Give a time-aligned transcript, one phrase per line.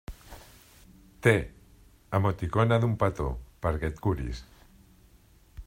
[1.27, 3.27] Té —emoticona d'un petó—,
[3.67, 4.43] perquè et curis.